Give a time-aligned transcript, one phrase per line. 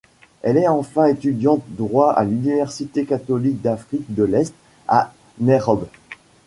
[0.41, 4.55] Elle est enfin étudiante droit à l'Université catholique d'Afrique de l'Est
[4.87, 5.85] à Nairob.